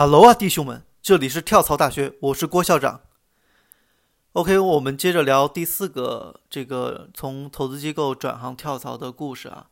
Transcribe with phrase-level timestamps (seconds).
[0.00, 3.00] Hello 啊，弟兄们，这里是跳槽大学，我是郭校长。
[4.30, 9.66] OK，我们接着聊第四个这个从投资机构转行跳槽的故事啊。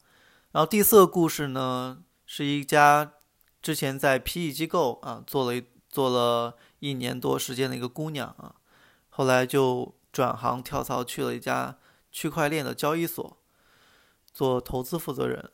[0.50, 3.12] 然后第四个故事呢，是一家
[3.62, 8.56] 之前在 PE 机构啊做了一做了一年多时间的一个姑娘啊，
[9.08, 11.78] 后来就转行跳槽去了一家
[12.10, 13.36] 区块链的交易所
[14.32, 15.52] 做投资负责人。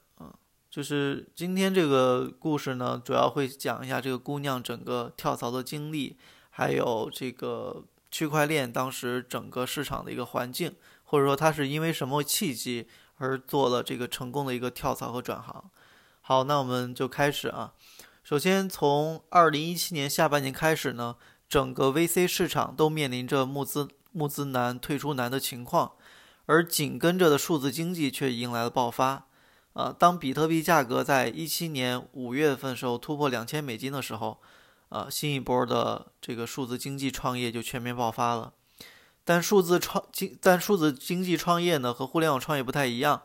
[0.73, 6.17] 就是今天这个故事呢，主要会讲一下这个姑娘整个跳槽的经历，
[6.49, 10.75] 还有这个区块链当时整个市场的一个环境，
[11.05, 15.63] 或者说她是因为什么契机而做了这个成功的一个跳槽和转行。
[16.23, 17.75] 好，那我们就开始啊。
[18.25, 21.17] 首先从二零一七年下半年开始呢，
[21.51, 25.93] 整个 VC 市场都面临着募资募资难、退出难的情况，
[26.47, 29.27] 而紧跟着的数字经济却迎来了爆发。
[29.75, 34.39] 啊，当比特币价格在一七年五月份时候突破两千美金的时候，
[34.91, 38.53] 啊，新一波的这个数字经济创业就全面爆发了。
[39.25, 43.23] 但数字创经，但数字经济创业呢和互联网创业不太一样。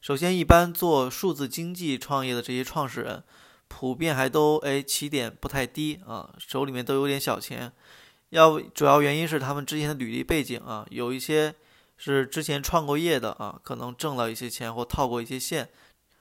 [0.00, 3.22] 首先，一般做数字经济创业的这些创始人，
[3.68, 7.70] 普遍还都哎起点不太低啊，手里面都有点小钱。
[8.30, 11.54] 要主要原因是他们之前的履历背景啊，有一些
[11.98, 15.68] 是之前创过业的啊，可能挣了一些钱或套过一些线。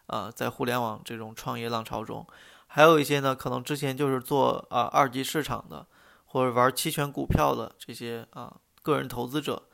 [0.09, 2.25] 啊，在互联网这种创业浪潮中，
[2.65, 5.85] 还有一些呢，可能之前就是做啊二级市场的，
[6.25, 9.67] 或者玩期权股票的这些啊个人投资者，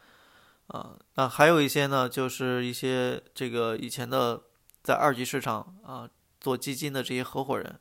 [0.67, 4.43] 啊，那还有一些呢，就是一些这个以前的
[4.83, 6.09] 在二级市场啊
[6.41, 7.79] 做基金的这些合伙人，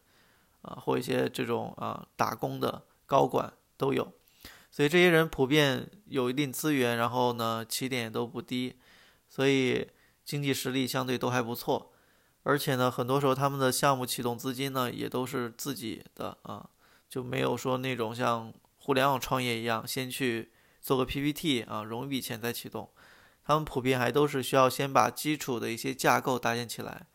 [0.62, 4.12] 啊，或一些这种啊打工的高管都有，
[4.70, 8.78] 所以这些人普遍有一定资源，然后呢起点也都不低，
[9.28, 9.88] 所以
[10.24, 11.90] 经济实力相对都还不错。
[12.44, 16.68] 而且呢，很多时候他们的项目启动资金呢，也都是自己的啊，
[17.08, 22.88] 就没有说那种像互联网创业一样，先去做个 PPT 啊，融一笔钱再启动。
[23.46, 27.06] 他们普遍还都是需要先把基础的一些架构搭建起来，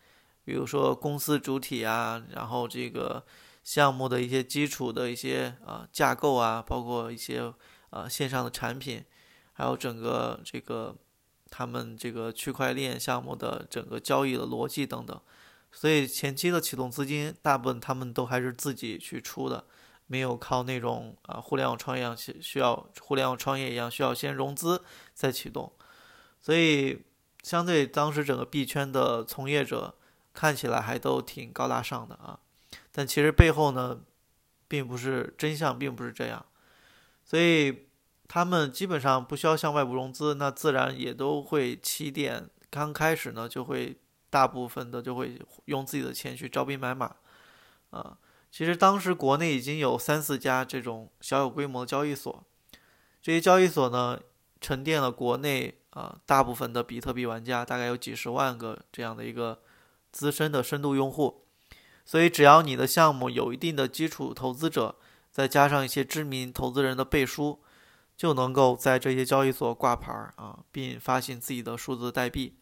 [0.43, 3.23] 比如说公司主体啊，然后这个
[3.63, 7.53] 项目的一些基础的一些啊架构啊，包括一些
[7.91, 9.05] 啊线上的产品，
[9.53, 10.95] 还有整个这个。
[11.49, 15.19] 他们这个区块链项目的整个交易的逻辑等等，
[15.71, 19.65] 所以前期的启动资金大部分他们都还是自己去出的，
[20.07, 24.83] 没有靠那种啊互联网创业样需要互联网创业一样需要先融资
[25.13, 25.71] 再启动，
[26.39, 27.03] 所以
[27.43, 29.95] 相对当时整个币圈的从业者
[30.33, 32.39] 看起来还都挺高大上的啊，
[32.91, 34.01] 但其实背后呢，
[34.67, 36.45] 并不是真相，并不是这样，
[37.25, 37.88] 所以。
[38.29, 42.47] 他们基本上不需要向外部融资，那自然也都会起点。
[42.69, 43.97] 刚开始呢，就会
[44.29, 47.15] 大部分的就会用自己的钱去招兵买马，
[47.89, 48.19] 啊，
[48.51, 52.43] 其实当时国内已经有三四家这种小有规模的交易所，
[53.19, 54.19] 这些交易所呢，
[54.61, 59.59] 沉淀了国内啊大部分的比特币玩家，大概有几十万个这样的一个
[60.11, 61.45] 资深的深度用户，
[62.05, 64.97] 所以只要你的项目有一定的基础投资者，
[65.31, 67.59] 再加上一些知名投资人的背书。
[68.19, 72.59] 就能够在这些交易所挂牌啊，并发行自己的数字代币。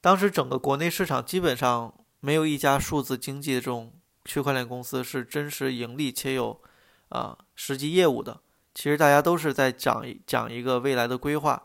[0.00, 3.92] 当时整个国内市场基本上没有一家数字经济的这种
[4.24, 6.62] 区块链公司是真实盈利且有
[7.08, 8.40] 啊实际业务的。
[8.72, 11.60] 其实大家都是在讲讲一个未来的规划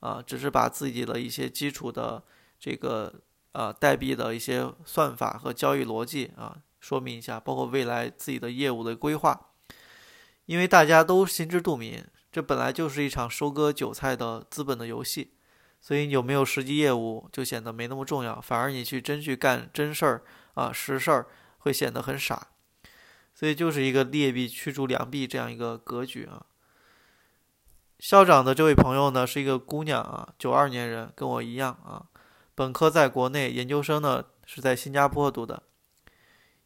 [0.00, 2.22] 啊，只是把自己的一些基础的
[2.60, 3.14] 这个
[3.52, 9.48] 啊代币的一些算法和交易逻辑啊说明一下，包括未来自己的业务的规划。
[10.44, 12.04] 因为大家都心知肚明。
[12.32, 15.34] 这本来就是一场收割韭菜的资本的游戏，
[15.82, 21.26] 所以有没有实际业务就显得没那么重要，反而你去真去干真事儿啊实事儿
[21.58, 22.48] 会显得很傻，
[23.34, 26.46] 所以就是一个劣币驱逐良币这样一个格局啊。
[27.98, 32.06] 校长的这位朋友呢是一个姑娘啊，九二年人，跟我一样啊，
[32.54, 35.64] 本科在国内，研究生呢是在新加坡读的，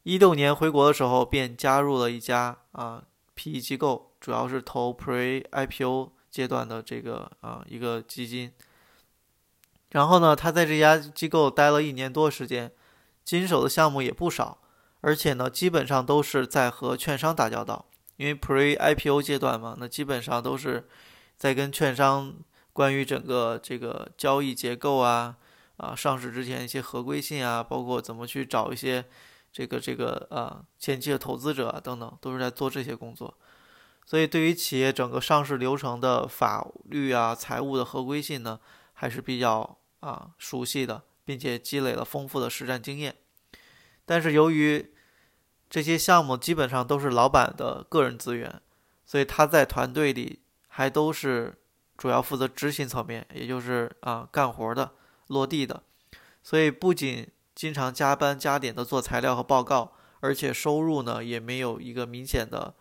[0.05, 3.03] 一六年回国的时候便加入了一家啊
[3.35, 4.06] PE 机构。
[4.21, 8.53] 主要是投 Pre IPO 阶段的这个啊一个基金，
[9.91, 12.73] 然后呢，他在这家机构待了一年多时间，
[13.25, 14.59] 经手的项目也不少，
[15.01, 17.87] 而且呢，基本上都是在和券商打交道，
[18.17, 20.89] 因为 Pre IPO 阶段嘛，那基本上都是
[21.39, 22.35] 在跟券商
[22.73, 25.37] 关于整个这个交易结构啊
[25.79, 29.05] 啊上市之前一些合规性啊，包括怎么去找一些
[29.53, 33.33] 这个这个啊前期的投资者啊等等，都是在做这些工作。
[34.07, 38.61] 所以，对于企业整个上市流程的法律啊、财务的合规性呢，
[38.93, 43.17] 还是比较啊熟悉的，并且积累了丰富的实战经验。
[44.05, 44.95] 但是，由于
[45.69, 48.63] 这些项目基本上都是老板的个人资源，
[49.05, 50.39] 所以他在团队里
[50.69, 51.59] 还都是
[51.97, 54.93] 主要负责执行层面，也就是啊干活的、
[55.27, 55.83] 落地的，
[56.45, 57.27] 所以不仅
[57.57, 62.73] 经常加班加点的做材料和报告，而且收入呢也没有一个明显的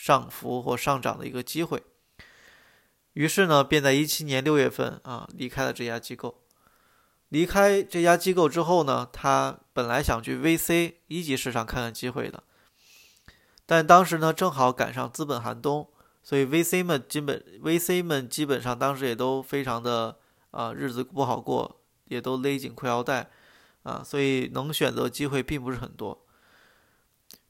[0.00, 1.82] 上浮或上涨的一个机会。
[3.12, 6.42] 于是呢，便在一七年六月份啊离开了这家机构。
[7.28, 12.42] 离开这家机构之后呢，他本来想去 VC 一级市场看看机会的，
[13.66, 15.86] 但当时呢正好赶上资本寒冬，
[16.22, 20.16] 所以 VC 们基本 VC 们基本上当时也都非常的
[20.50, 23.28] 啊日子不好过，也都勒紧裤腰带
[23.82, 26.26] 啊，所以能选择机会并不是很多。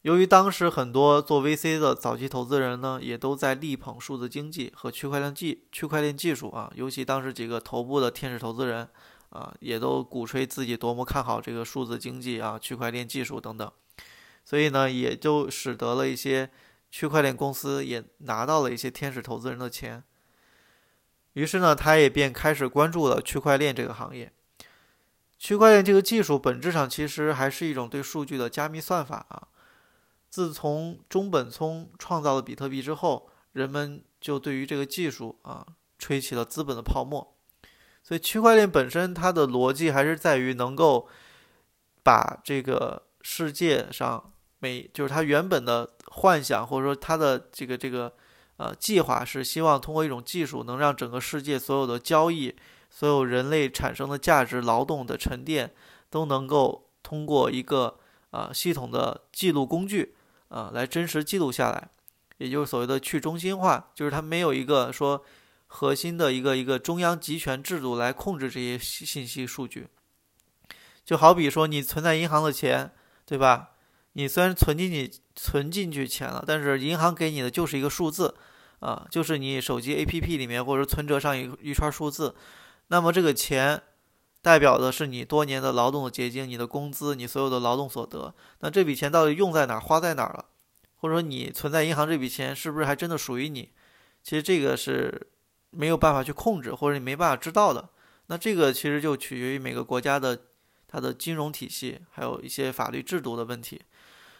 [0.02, 8.88] 由于当时很多做 VC 的早期投资人呢，也都在力捧数字经济和区块链技区块链技术啊，尤其当时几个头部的天使投资人。
[9.30, 13.72] 啊，也都鼓吹自己多么看好这个数字经济啊、区块链技术等等，
[14.44, 16.50] 所以呢，也就使得了一些
[16.90, 20.02] 区块链公司也拿到了一些天使投资人的钱。
[21.34, 24.32] 于是呢，他也便开始关注了区块链这个行业。
[25.38, 29.46] 区块链这个技术本质上其实还是一种对数据的加密算法啊。
[30.30, 35.66] 自从中本聪创造了比特币之后，人们就对于这个技术啊
[35.98, 37.34] 吹起了资本的泡沫。
[38.02, 41.08] 所以，区块链本身它的逻辑还是在于能够
[42.02, 48.12] 把这个世界上每就是它原本的幻想，或者说它的这个这个
[48.56, 52.54] 呃计划是希望通过一种技术，能让整个世界所有的交易、
[52.88, 55.74] 所有人类产生的价值、劳动的沉淀，
[56.08, 57.98] 都能够通过一个
[58.30, 60.14] 啊系统的记录工具
[60.50, 61.88] 啊来真实记录下来，
[62.36, 65.24] 也就是所谓的去中心化，就是它没有一个说。
[65.72, 69.86] 核心的一个一个中央集权制度来控制这些信息数据，
[71.04, 72.90] 就好比说你存在银行的钱，
[73.24, 73.70] 对吧？
[74.14, 78.34] 你虽然存进去存进去钱了，但是银行给你的就是一个数字，
[78.80, 82.34] 啊，就是你手机 APP 里面或者存折上一一串数字。
[82.88, 83.80] 那么这个钱
[84.42, 88.34] 代表的是你多年的劳动的结晶，你的工资，你所有的劳动所得。
[88.60, 90.46] 那这笔钱到底用在哪儿，花在哪儿了？
[90.96, 93.70] 或者说你存在银行这笔钱是不是还真的属于你？
[94.22, 95.28] 其实这个是。
[95.72, 97.90] 没有办法去控制，或者你没办法知道的，
[98.26, 100.36] 那这个其实就取决于每个国家的
[100.88, 103.80] 它的金融体系，还有一些法律制度的问题。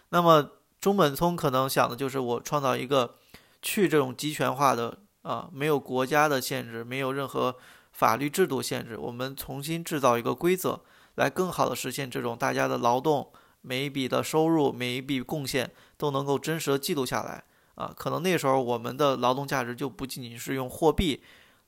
[0.08, 0.50] 那么
[0.81, 3.14] 中本聪可能想的就是我创造一个
[3.62, 7.55] 去这种集权化的啊，没有国家的限制，没有任何
[8.00, 10.81] 法律制度限制，我们重新制造一个规则，
[11.17, 13.31] 来更好的实现这种大家的劳动
[13.61, 17.44] 每一笔的收入，每一笔贡献都能够真实的记录下来。
[17.75, 21.23] 啊，可能那时候我们的劳动价值就不仅仅是用货币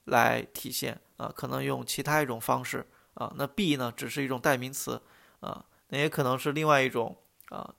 [0.05, 3.31] 来体现啊，可能用其他一种方式啊。
[3.37, 5.03] 那币呢，只是一种代名词
[5.41, 7.15] 啊，那也可能是另外一种
[7.51, 7.75] 啊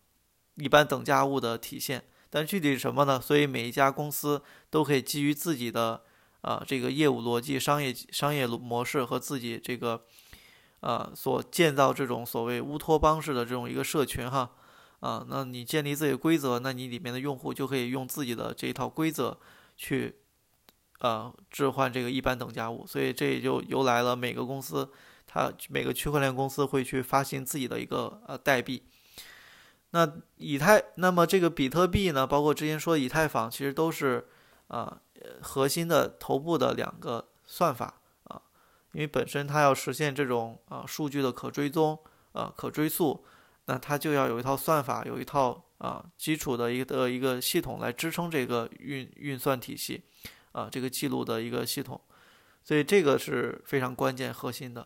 [0.57, 2.03] 一般等价物的体现。
[2.29, 3.19] 但具体是什么呢？
[3.19, 6.03] 所以每一家公司都可以基于自己的
[6.44, 10.06] 啊这个业务逻辑、商业商业模式和自己这个
[10.81, 14.51] 呃所建造这种所谓乌托邦式的这种一个社群哈。
[15.00, 19.38] 啊，那你建立自己的规则，那你里面的用户就可以用自己的这一套规则
[19.75, 20.16] 去，
[21.00, 22.88] 呃，置换这个一般等价物。
[22.88, 24.90] 所以这也就由来了每个公司，
[25.28, 28.84] 它每个区块链公司会去发行自己的一个呃代币。
[29.90, 34.25] 那以太，那么这个比特币呢，包括之前说以太坊，其实都是
[34.69, 35.02] 啊
[35.42, 38.42] 核心的头部的两个算法啊，
[38.92, 41.99] 因为本身它要实现这种啊数据的可追踪
[42.33, 43.25] 啊可追溯。
[43.65, 50.03] 那它就要有一套算法，有一套啊基础的一个一个系统来支撑这个运运算体系，
[50.51, 52.01] 啊这个记录的一个系统，
[52.61, 54.85] 所以这个是非常关键核心的，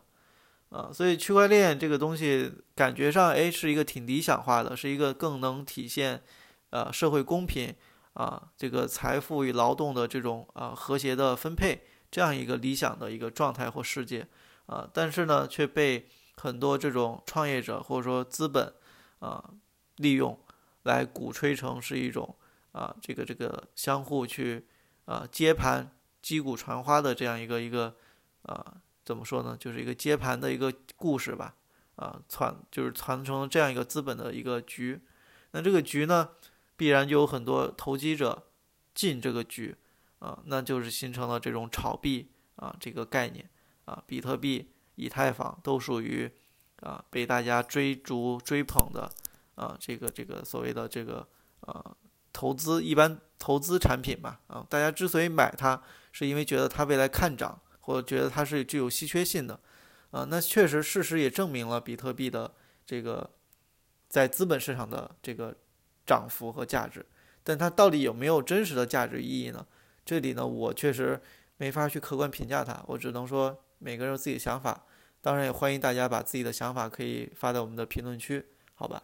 [0.69, 6.21] 啊所以区块链这个东西感觉上哎是一个挺理想化的，是一个更能体现
[6.69, 7.73] 呃社会公平
[8.17, 14.27] 啊这个财富与劳动的这种啊和谐的分配这样一个理想的一个状态或世界
[14.65, 16.09] 啊，但是呢却被。
[16.39, 18.71] 很多这种创业者或者说资本，
[19.17, 19.43] 啊，
[19.95, 20.39] 利用
[20.83, 22.35] 来鼓吹成是一种
[22.73, 24.67] 啊，这个这个相互去
[25.05, 25.89] 啊接盘、
[26.21, 27.95] 击鼓传花的这样一个一个
[28.43, 29.57] 啊，怎么说呢？
[29.59, 31.55] 就是一个接盘的一个故事吧，
[31.95, 35.01] 啊，传就是传承这样一个资本的一个局。
[35.53, 36.29] 那这个局呢，
[36.77, 38.47] 必然就有很多投机者
[38.95, 39.75] 进这个局，
[40.19, 43.49] 啊，那就是形成了这种炒币啊这个概念
[43.83, 44.71] 啊，比特币。
[44.99, 46.27] 以太坊都属于
[46.77, 49.07] 啊被大家追逐追捧的
[49.53, 51.23] 啊这个这个所谓的这个
[51.59, 51.95] 啊
[52.33, 55.79] 投资一般投资产品吧啊大家之所以买它
[56.11, 59.59] 是因为觉得它未来看涨或者觉得它是具有稀缺性的
[60.09, 62.51] 啊那确实事实也证明了比特币的
[62.83, 63.29] 这个
[64.09, 65.55] 在资本市场的这个
[66.07, 67.05] 涨幅和价值，
[67.43, 69.67] 但它到底有没有真实的价值意义呢？
[70.05, 71.21] 这里呢，我确实
[71.57, 74.85] 没法去客观评价它，我只能说每个人有自己的想法。
[75.19, 79.03] 当然也欢迎大家把自己的想法可以发在我们的评论区，好吧？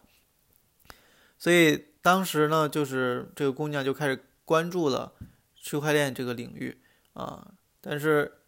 [1.36, 5.12] 所以当时呢，就是这个姑娘就开始关注了
[5.54, 6.80] 区块链这个领域
[7.12, 8.38] 啊，但是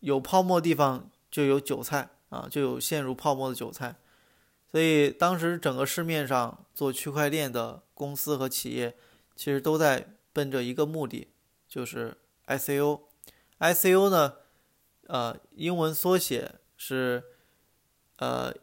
[0.00, 3.96] 有泡沫地方就有韭菜啊，就有陷入泡沫的韭菜。
[4.70, 8.94] 所以当时整个市面上做区块链的公司和企业，
[9.34, 11.28] 其实都在奔着一个目的，
[11.68, 13.00] 就是 ICO。
[13.58, 14.34] ICO 呢，
[15.06, 16.56] 呃，英文缩写。
[16.80, 17.24] 是，
[18.18, 18.54] 呃，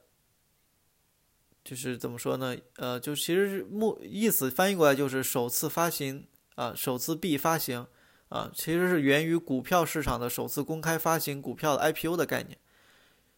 [1.65, 2.55] 就是怎么说呢？
[2.77, 7.85] 呃，就其实目意思翻译过来就是首次发行啊，首次币发行
[8.29, 12.57] 啊，其实是源于股票市场的首次公开发行股票的 IPO 的概念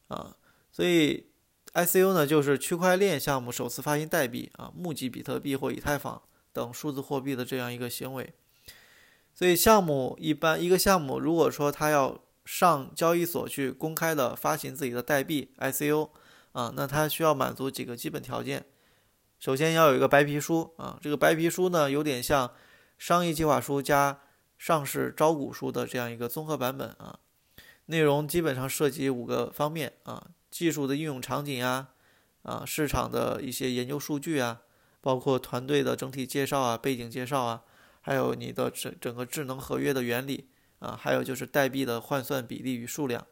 [0.10, 0.38] 啊。
[0.72, 1.26] 所以
[1.78, 6.20] I C U 呢，就是区块链项目首次发行代币啊，募集比特币或以太坊
[6.52, 8.34] 等数字货币的这样一个行为。
[9.32, 16.10] 所以项目一般一个项目，如果说它要上交易所去公开的发行自己的代币 I C U
[16.54, 18.66] 啊，那它需要满足几个基本条件。
[19.40, 22.52] 首先要有一个白皮书啊，这个白皮书呢有点像
[22.98, 24.22] 商业计划书加
[24.58, 27.20] 上市招股书的这样一个综合版本啊。
[27.86, 31.90] 内容基本上涉及五个方面啊：技术的应用场景啊，
[32.44, 34.62] 啊市场的一些研究数据啊，
[35.02, 37.64] 包括团队的整体介绍啊、背景介绍啊，
[38.02, 40.50] 还有你的整整个智能合约的原理。
[40.80, 43.26] 啊，还有就是代币的换算比例与数量，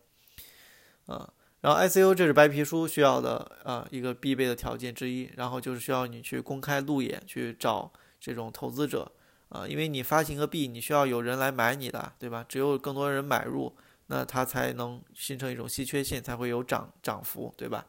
[1.05, 1.31] 啊，
[1.61, 9.11] 然后 ICO 这是白皮书需要的啊一个必备的条件之一，然后就是需要你去公开路演去找这种投资者
[9.49, 12.43] 啊，因为你发行个币，你需要有人来买你的，对吧？
[12.49, 17.85] 只有更多人买入，那它才能形成一种稀缺性，才会有涨涨幅，对吧？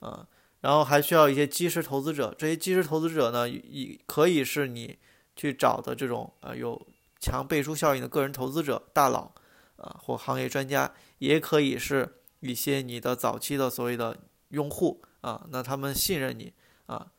[0.00, 0.26] 啊，
[0.60, 4.98] 然后还需要一些基石投资者，这些基石投资者呢，也可以是你
[5.34, 6.86] 去找的这种呃有。
[7.18, 9.32] 强背书效应的个人投资者、大佬，
[9.76, 14.16] 啊，或行业专家，也可以是一些你的早期的所谓的
[14.50, 16.52] 用户啊，那他们信任你
[16.84, 17.10] 啊，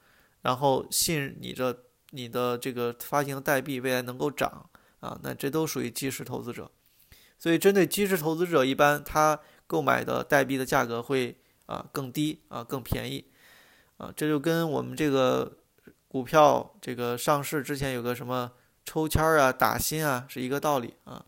[0.43, 1.79] 然后信你的
[2.11, 4.69] 你的这个发行的代币未来能够涨
[4.99, 6.71] 啊，那这都属于基石投资者。
[7.37, 13.25] 所以，针对基石投资者，一般他购买的代币的价格会啊更低啊更便宜
[13.97, 15.57] 啊，这就跟我们这个
[16.07, 18.53] 股票这个上市之前有个什么。
[18.89, 21.25] 抽签儿啊，打新啊，是一个道理啊。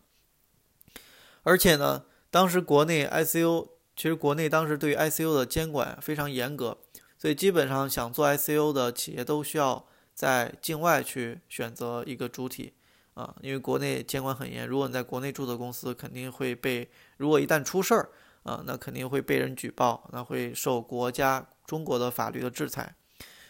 [1.42, 6.78] 而且呢，当时国内 ICO，其实国内当时对 ICO 的监管非常严格，
[7.18, 12.72] 所以基本上想做 ICO 的企业都需要在境外去选择一个主体
[13.14, 14.66] 啊，因为国内监管很严。
[14.66, 18.10] 如果你在国内注册公司，肯定会被，如果一旦出事儿
[18.42, 22.94] 啊，那肯定会被人举报，那会受国家中国的法律的制裁。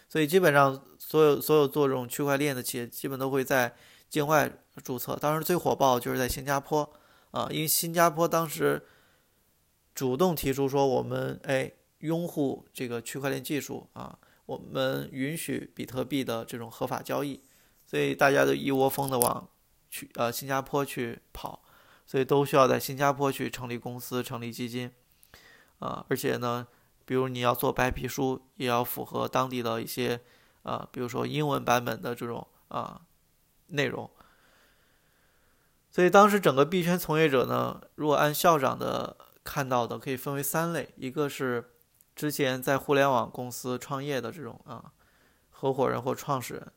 [0.08, 3.74] 所以基本上所有所有做这种区块链的企业，基本都会在。
[4.10, 4.50] 境外
[4.82, 6.92] 注册，当时最火爆就是在新加坡
[7.30, 8.84] 啊，因为新加坡当时
[9.94, 17.40] 主动提出说，我们哎拥护这个区块链技术啊，我们允许比特币的这种合法交易，
[17.90, 19.48] 所以大家都一窝蜂的往
[19.88, 21.64] 去呃新加坡去跑，
[22.06, 24.92] 所以都需要在新加坡去成立公司、成立基金
[25.80, 26.68] 啊，而且呢，
[27.04, 30.20] 比如你要做白皮书，也要符合当地的一些
[30.62, 33.00] 啊，比如说英文版本的这种啊。
[33.72, 34.10] 内容，
[35.92, 41.70] 所以当时整个币圈从业者呢，如果按校长的看到的，可以分为三类：一个是
[42.16, 44.90] 之前在互联网公司创业的这种啊
[45.50, 46.72] 合伙人或创始人，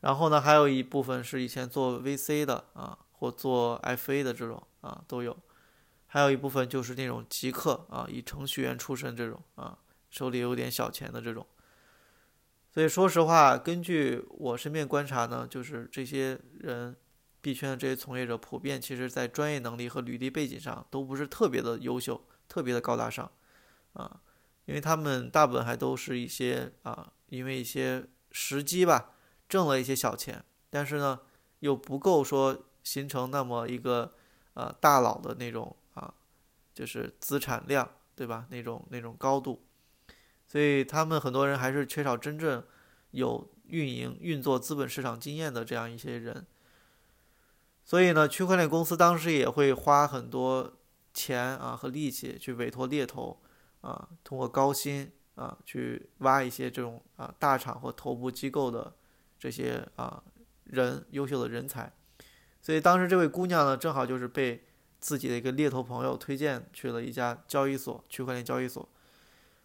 [0.00, 5.36] 然后呢，还有一部分是以前做 VC 的啊或做 FA 的这种啊都有，
[6.06, 9.78] 还有一部分就是那种极客啊，以程序员出身这种啊，
[10.10, 11.46] 手里有点小钱的这种。
[12.70, 16.94] 所以说实话，根据我身边观察呢，就是这些人，
[17.40, 23.28] 币圈的这些从业者，普遍其实在专业能力和履历背景上都不是特别的优秀，特别的高大上，
[23.94, 24.20] 啊，
[24.66, 29.14] 因为他们大部分还都是一些啊，因为一些时机吧，
[29.48, 31.20] 挣了一些小钱，但是呢，
[31.60, 34.14] 又不够说形成那么一个
[34.54, 36.12] 呃大佬的那种啊，
[36.74, 38.46] 就是资产量，对吧？
[38.50, 39.64] 那种那种高度。
[40.46, 42.64] 所以他们很多人还是缺少真正
[43.10, 46.46] 有运营运作资本市场经验的这样一些人。
[47.84, 50.74] 所以呢，区块链公司当时也会花很多
[51.14, 53.40] 钱啊和力气去委托猎头
[53.80, 58.94] 啊，通过高薪啊去挖一些这种啊大厂或头部机构的
[59.38, 60.22] 这些啊
[60.64, 61.92] 人优秀的人才。
[62.60, 64.64] 所以当时这位姑娘呢，正好就是被
[64.98, 68.88] 自己的一个猎头朋友推荐去了一家交易所，区块链交易所。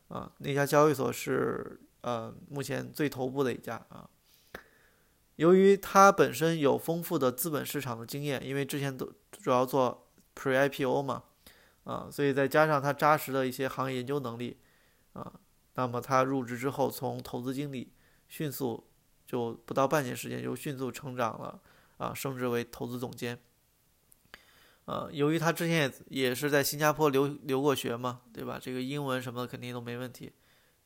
[0.09, 4.07] 啊，那家交易所是呃目前最头部的一家啊，
[5.37, 11.23] 由于他本身有丰富的资本市场的经验，因为之前都主要做 Pre-IPO 嘛，
[11.85, 14.59] 啊，所以再加上他扎实的一些行业研究能力，
[15.13, 15.33] 啊，
[15.73, 17.91] 那么他入职之后，从投资经理
[18.27, 18.85] 迅速
[19.33, 21.59] 就不到半年时间就迅速成长了，
[21.97, 23.39] 啊，升职为投资总监。
[24.85, 28.59] 呃，由于他之前也也是在新加坡留留过学嘛，对吧？
[28.61, 30.31] 这个英文什么的肯定都没问题，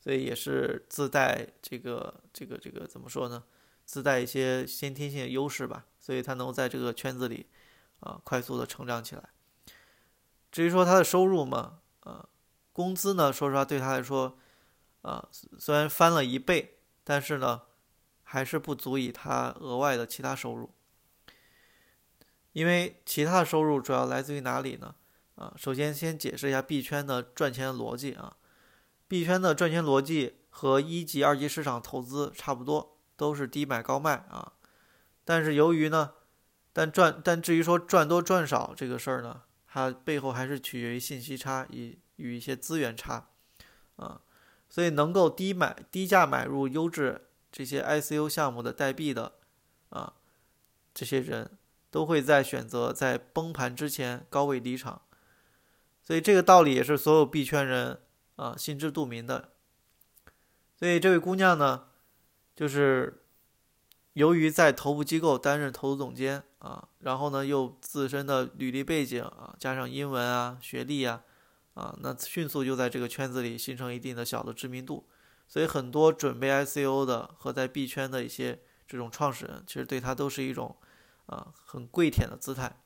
[0.00, 3.44] 所以也是自带这个这个这个怎么说呢？
[3.84, 7.44] 自带一些先天性的优势吧，所以他能够在这个圈子里
[8.00, 9.28] 啊快速的成长起来。
[10.50, 12.26] 至于说他的收入嘛，啊，
[12.72, 14.38] 工资呢，说实话对他来说，
[15.02, 15.28] 啊，
[15.58, 17.62] 虽然翻了一倍，但是呢，
[18.30, 20.70] 还是不足以他额外的其他收入。
[22.52, 24.94] 因为其他收入主要来自于哪里呢？
[25.36, 28.36] 啊，首先先解释一下币圈的赚钱逻辑啊。
[29.06, 34.52] 币圈的赚钱逻辑和一级、二级市场投资差不多，都是低买高卖啊。
[35.24, 36.12] 但是由于呢，
[36.74, 43.28] 但赚但至于说赚多赚少这个事儿呢，它背后还是取决于信息差与与一些资源差
[43.96, 44.20] 啊。
[44.68, 49.34] 所以能够低买低价买入优质这些 ICO 项目的代币的
[49.90, 50.14] 啊，
[50.92, 51.50] 这些人。
[51.90, 55.00] 都会在选择在崩盘之前高位离场，
[56.02, 58.02] 所以这个道理也是所有币圈人
[58.36, 59.52] 啊心知肚明的。
[60.76, 61.86] 所以这位姑娘呢，
[62.54, 63.22] 就是
[64.12, 71.22] 由于在头部机构担任投资总监啊，然后呢又自身的履历背景啊，加上英文啊、学历啊，
[71.72, 75.08] 啊，那迅速就在这个圈子里形成一定的小的知名度。
[75.48, 80.76] 所以很多准备 ICO 的和在币圈的一些这种创始人，其实对他都是一种。
[81.30, 82.80] 啊，很跪舔的姿态，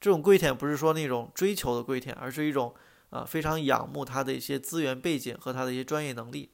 [0.00, 2.74] 这种跪舔不是说那种追求的跪舔，而是一种
[3.10, 6.50] 啊非常仰慕他的一些资源背景和他的一些专业能力。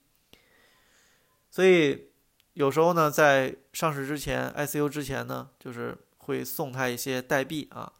[1.48, 2.08] 所以
[2.54, 7.92] 有时候呢，在上市之前，ICO 之前呢，就是会送他一些代币啊，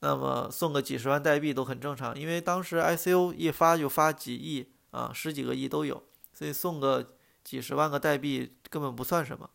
[0.00, 6.02] 那么送个几十万代币都很正常，因为当时 ICO 一发就发几亿啊，十几个亿都有，
[6.36, 9.48] 所以送个几十万个代币根本不算什么。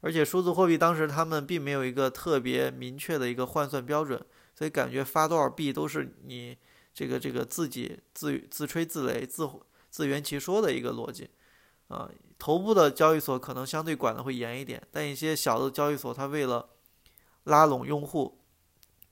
[0.00, 4.22] 而且数字货币当时他们并没有一个特别明确的一个换算标准，
[4.54, 6.56] 所以感觉发多少币都是你
[6.94, 9.48] 这个这个自己自自吹自擂、自
[9.90, 11.30] 自圆其说的一个逻辑，
[11.88, 16.68] 啊，头部的交易所可能相对管的会严一点，但一些小的交易所它为了
[17.44, 18.38] 拉拢用户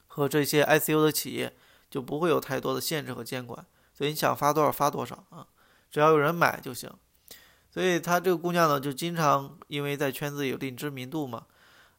[0.06, 1.56] 和这些 ICO 的企业
[1.90, 5.48] 就不会有太多的限制和监管，所以你想发多少发多少啊，
[5.90, 6.88] 只要有人买就行。
[7.76, 11.46] 所以她这个姑娘呢，就经常因为在圈子有一定知名度嘛，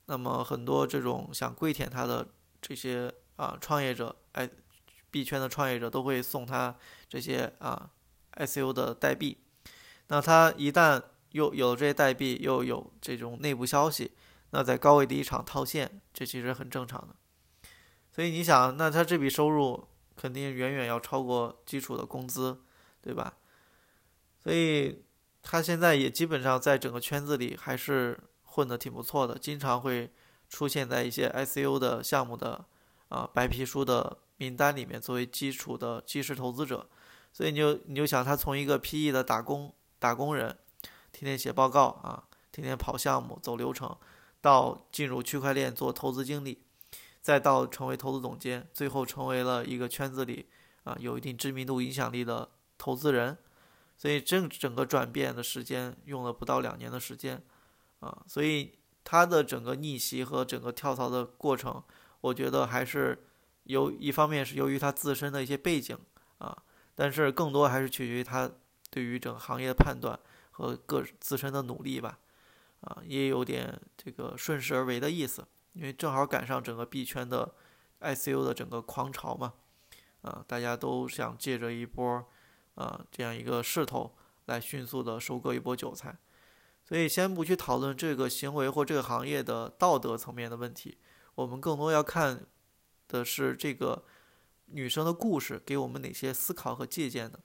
[0.08, 2.28] 那么很多这种想跪舔她的
[2.60, 4.50] 这些啊创业者，哎，
[5.12, 6.76] 币圈的创业者都会送她
[7.08, 7.92] 这些啊
[8.38, 9.38] ICO 的代币。
[10.08, 11.00] 那她一旦
[11.34, 14.14] 又有这些代币，又有这种内部消息，
[14.50, 17.16] 那在高位的一场套现，这其实很正常的。
[18.12, 22.64] 所以你想，那她这笔收入肯定远远要超过基础的工资，
[23.00, 23.36] 对吧？
[24.42, 25.04] 所以。
[25.50, 30.12] 他现在也基本上在整个圈子里还是混得挺不错的，经常会
[30.50, 32.66] 出现在一些 ICO 的项目的
[33.08, 36.90] 啊白皮书的名单里面，作为基础的基石投资者。
[37.32, 40.58] 所以你就你就想，他从一个 PE 的打工打工人，
[41.14, 43.96] 天天写报告啊，天天跑项目走流程，
[44.42, 46.62] 到进入区块链做投资经理，
[47.22, 50.50] 再到成为投资总监，最后成为了一个圈子里
[50.84, 53.38] 啊有一定知名度影响力的投资人。
[53.98, 57.44] 所以整整个转变的时间用了不到两年的时间，
[58.00, 61.84] 啊，所以他的整个逆袭和整个跳槽的过程，
[62.22, 63.26] 我觉得还是
[63.64, 65.98] 由一方面是由于他自身的一些背景
[66.38, 66.56] 啊，
[66.94, 68.52] 但是更多还是取决于他
[68.92, 70.18] 对于整个行业的判断
[70.52, 72.20] 和个自身的努力吧，
[72.82, 77.56] 啊，也有点这个顺势而为的意思，因为正好赶上整个币圈的
[78.02, 79.54] ICU 的整个狂潮嘛，
[80.22, 82.24] 啊，大家都想借着一波。
[82.78, 86.16] 啊，这样一个势头来迅速的收割一波韭菜，
[86.86, 91.00] 所以先不去讨论这个行为或这个行业的道德层面的问题，
[91.34, 92.46] 我们更多要看
[93.08, 94.06] 的是这个
[94.68, 97.40] 女生的故事给我们哪些思考和借鉴的。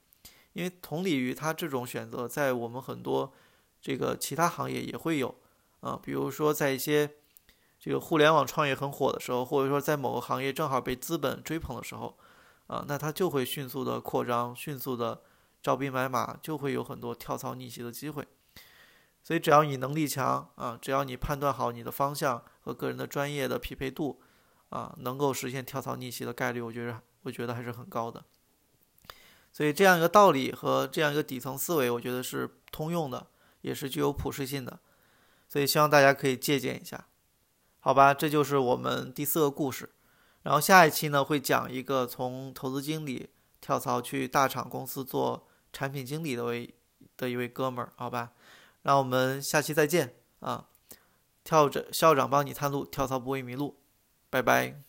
[0.53, 3.33] 因为同理于她这种选择，在我们很多
[3.81, 5.35] 这个其他行业也会有
[5.79, 7.09] 啊，比如说在一些
[7.79, 12.15] 这个互联网创业很火的时候，或者说在某个行业正好被资本追捧的时候。
[12.67, 15.21] 啊，那它就会迅速的扩张，迅速的
[15.61, 18.27] 招兵买马，就会有很多跳槽逆袭的机会。
[19.23, 24.21] 所以只要你能力强啊，只要你判断好你的方向和个人的专业的匹配度
[24.69, 28.25] 啊，能够实现跳槽逆袭的概率，我觉得我觉得还是很高的。
[29.51, 33.27] 所以这样一个道理和这样一个底层思维，我觉得是通用的，
[33.61, 34.79] 也是具有普适性的。
[35.47, 37.07] 所以希望大家可以借鉴一下。
[37.79, 39.91] 好吧，这就是我们第四个故事。
[40.43, 43.29] 然后下一期呢，会讲一个从投资经理
[43.59, 46.73] 跳槽去大厂公司做产品经理的位
[47.17, 48.31] 的一位哥们儿，好吧。
[48.83, 50.67] 那我们下期再见啊！
[51.43, 53.79] 跳着校长帮你探路，跳槽不会迷路，
[54.29, 54.81] 拜拜。